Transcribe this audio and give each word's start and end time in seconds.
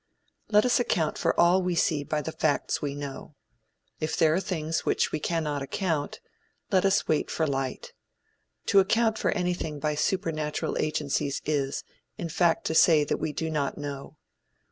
Let 0.49 0.65
us 0.65 0.79
account 0.79 1.19
for 1.19 1.39
all 1.39 1.61
we 1.61 1.75
see 1.75 2.03
by 2.03 2.23
the 2.23 2.31
facts 2.31 2.81
we 2.81 2.95
know. 2.95 3.35
If 3.99 4.17
there 4.17 4.33
are 4.33 4.39
things 4.39 4.81
for 4.81 4.85
which 4.85 5.11
we 5.11 5.19
cannot 5.19 5.61
account, 5.61 6.21
let 6.71 6.85
us 6.85 7.07
wait 7.07 7.29
for 7.29 7.45
light. 7.45 7.93
To 8.73 8.79
account 8.79 9.19
for 9.19 9.29
anything 9.29 9.79
by 9.79 9.93
supernatural 9.93 10.75
agencies 10.79 11.39
is, 11.45 11.83
in 12.17 12.29
fact 12.29 12.65
to 12.65 12.73
say 12.73 13.03
that 13.03 13.17
we 13.17 13.31
do 13.31 13.51
not 13.51 13.77
know. 13.77 14.17